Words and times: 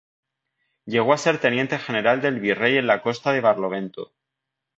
Llegó 0.87 1.13
a 1.13 1.17
ser 1.19 1.37
teniente 1.39 1.77
general 1.77 2.21
del 2.21 2.39
Virrey 2.39 2.75
en 2.79 2.87
la 2.87 3.03
Costa 3.03 3.31
de 3.33 3.41
Barlovento. 3.41 4.11